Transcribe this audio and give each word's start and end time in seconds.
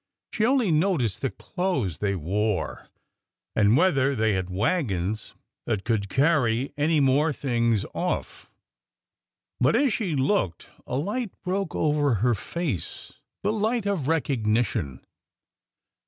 She 0.33 0.47
only 0.47 0.71
noticed 0.71 1.21
the 1.21 1.29
clothes 1.29 1.99
they 1.99 2.15
wore 2.15 2.87
and 3.55 3.77
whether 3.77 4.15
they 4.15 4.33
had 4.33 4.49
wagons 4.49 5.35
that 5.67 5.83
could 5.83 6.09
carry 6.09 6.73
any 6.75 6.99
3i6 6.99 7.03
ORDER 7.03 7.03
NO. 7.03 7.03
11 7.03 7.03
more 7.05 7.33
things 7.33 7.85
off. 7.93 8.49
But 9.59 9.75
as 9.75 9.93
she 9.93 10.15
looked, 10.15 10.69
a 10.87 10.97
light 10.97 11.29
broke 11.43 11.73
v.iver 11.73 12.15
her 12.17 12.33
face— 12.33 13.19
the 13.43 13.53
light 13.53 13.85
of 13.85 14.07
recognition. 14.07 15.05